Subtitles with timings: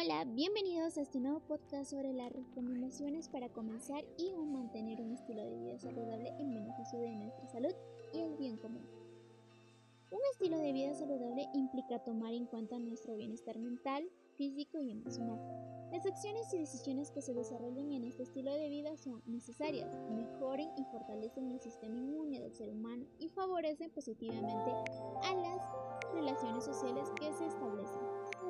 [0.00, 5.42] Hola, bienvenidos a este nuevo podcast sobre las recomendaciones para comenzar y mantener un estilo
[5.42, 7.72] de vida saludable en beneficio de nuestra salud
[8.14, 8.86] y el bien común.
[10.12, 15.40] Un estilo de vida saludable implica tomar en cuenta nuestro bienestar mental, físico y emocional.
[15.90, 20.70] Las acciones y decisiones que se desarrollen en este estilo de vida son necesarias, mejoren
[20.76, 24.70] y fortalecen el sistema inmune del ser humano y favorecen positivamente
[25.24, 25.60] a las
[26.14, 27.98] relaciones sociales que se establecen.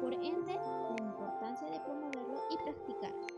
[0.00, 0.96] Por ende, la
[1.38, 3.37] importancia de promoverlo y practicar.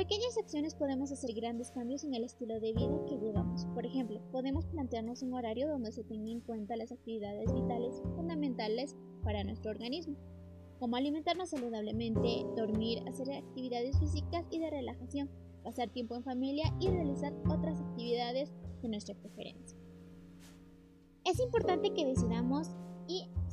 [0.00, 3.66] Pequeñas acciones podemos hacer grandes cambios en el estilo de vida que llevamos.
[3.74, 8.96] Por ejemplo, podemos plantearnos un horario donde se tenga en cuenta las actividades vitales fundamentales
[9.22, 10.16] para nuestro organismo,
[10.78, 15.28] como alimentarnos saludablemente, dormir, hacer actividades físicas y de relajación,
[15.62, 19.78] pasar tiempo en familia y realizar otras actividades de nuestra preferencia.
[21.26, 22.70] Es importante que decidamos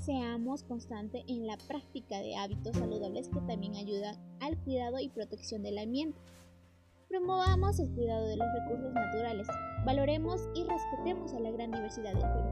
[0.08, 5.64] seamos constantes en la práctica de hábitos saludables que también ayudan al cuidado y protección
[5.64, 6.18] del ambiente.
[7.10, 9.48] Promovamos el cuidado de los recursos naturales,
[9.86, 12.50] valoremos y respetemos a la gran diversidad del Perú.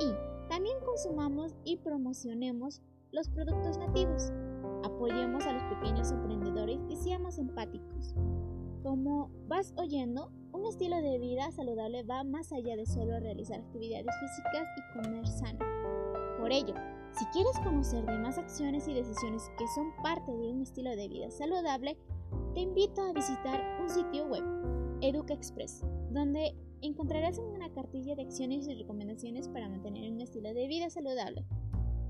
[0.00, 2.82] Y también consumamos y promocionemos
[3.12, 4.30] los productos nativos.
[4.84, 8.14] Apoyemos a los pequeños emprendedores y seamos empáticos.
[8.82, 14.14] Como vas oyendo, un estilo de vida saludable va más allá de solo realizar actividades
[14.20, 15.77] físicas y comer sano.
[16.48, 16.74] Por ello,
[17.12, 21.06] si quieres conocer de más acciones y decisiones que son parte de un estilo de
[21.06, 21.98] vida saludable,
[22.54, 24.42] te invito a visitar un sitio web,
[25.02, 30.68] Educa Express, donde encontrarás una cartilla de acciones y recomendaciones para mantener un estilo de
[30.68, 31.44] vida saludable.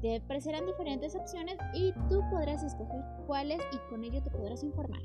[0.02, 5.02] Te aparecerán diferentes opciones y tú podrás escoger cuáles y con ello te podrás informar.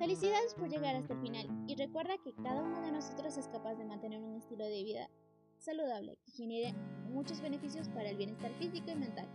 [0.00, 3.74] Felicidades por llegar hasta el final y recuerda que cada uno de nosotros es capaz
[3.74, 5.10] de mantener un estilo de vida
[5.58, 6.72] saludable que genere
[7.10, 9.28] muchos beneficios para el bienestar físico y mental.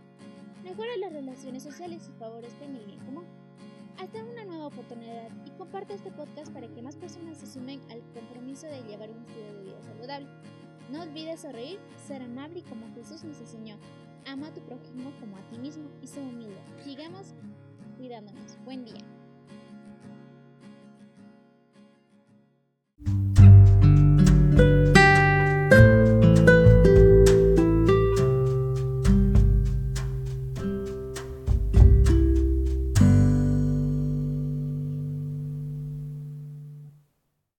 [0.64, 3.26] Mejora las relaciones sociales y favorezca el bien común.
[3.96, 8.02] Hasta una nueva oportunidad y comparte este podcast para que más personas se sumen al
[8.12, 10.26] compromiso de llevar un estilo de vida saludable.
[10.90, 11.78] No olvides sonreír,
[12.08, 13.78] ser amable y como Jesús nos enseñó.
[14.26, 16.58] Ama a tu prójimo como a ti mismo y sé humilde.
[16.82, 17.36] Sigamos
[17.96, 18.58] cuidándonos.
[18.64, 19.25] Buen día.